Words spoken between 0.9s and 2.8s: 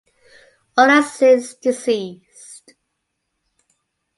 since deceased.